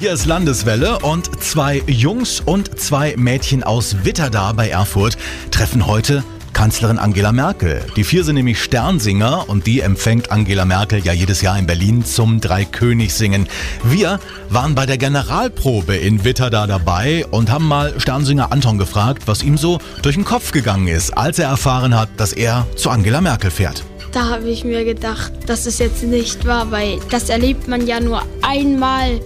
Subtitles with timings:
[0.00, 5.18] Hier ist Landeswelle und zwei Jungs und zwei Mädchen aus Witterdar bei Erfurt
[5.50, 7.84] treffen heute Kanzlerin Angela Merkel.
[7.96, 12.04] Die vier sind nämlich Sternsinger und die empfängt Angela Merkel ja jedes Jahr in Berlin
[12.04, 13.48] zum Dreikönigssingen.
[13.82, 19.42] Wir waren bei der Generalprobe in Witterdar dabei und haben mal Sternsinger Anton gefragt, was
[19.42, 23.20] ihm so durch den Kopf gegangen ist, als er erfahren hat, dass er zu Angela
[23.20, 23.82] Merkel fährt.
[24.12, 27.98] Da habe ich mir gedacht, dass es jetzt nicht war, weil das erlebt man ja
[27.98, 29.20] nur einmal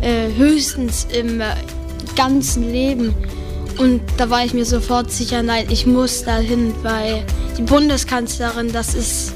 [0.00, 1.46] äh, höchstens im äh,
[2.16, 3.14] ganzen Leben.
[3.78, 7.24] Und da war ich mir sofort sicher, nein, ich muss dahin, weil
[7.58, 9.34] die Bundeskanzlerin, das ist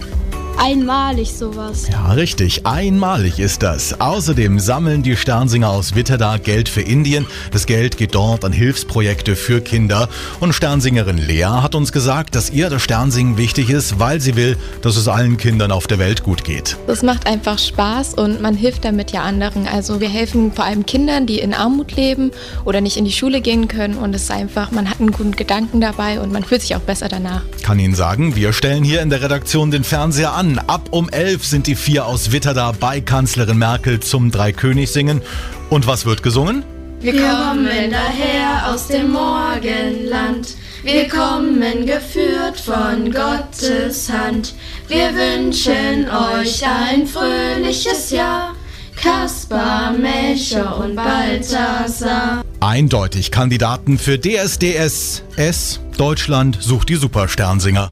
[0.58, 1.88] einmalig sowas.
[1.90, 2.66] Ja, richtig.
[2.66, 4.00] Einmalig ist das.
[4.00, 7.26] Außerdem sammeln die Sternsinger aus Witterdar Geld für Indien.
[7.50, 10.08] Das Geld geht dort an Hilfsprojekte für Kinder.
[10.38, 14.56] Und Sternsingerin Lea hat uns gesagt, dass ihr das Sternsingen wichtig ist, weil sie will,
[14.82, 16.76] dass es allen Kindern auf der Welt gut geht.
[16.86, 19.66] Das macht einfach Spaß und man hilft damit ja anderen.
[19.66, 22.30] Also wir helfen vor allem Kindern, die in Armut leben
[22.64, 23.96] oder nicht in die Schule gehen können.
[23.96, 26.80] Und es ist einfach, man hat einen guten Gedanken dabei und man fühlt sich auch
[26.80, 27.42] besser danach.
[27.62, 30.49] Kann Ihnen sagen, wir stellen hier in der Redaktion den Fernseher an.
[30.58, 35.22] Ab um 11 sind die vier aus Witterdar bei Kanzlerin Merkel zum Dreikönigssingen.
[35.68, 36.64] Und was wird gesungen?
[37.00, 40.54] Wir kommen daher aus dem Morgenland.
[40.82, 44.54] Wir kommen geführt von Gottes Hand.
[44.88, 48.54] Wir wünschen euch ein fröhliches Jahr.
[49.02, 52.42] Kaspar, Melcher und Balthasar.
[52.60, 55.80] Eindeutig Kandidaten für DSDS S.
[55.96, 57.88] Deutschland sucht die Supersternsinger.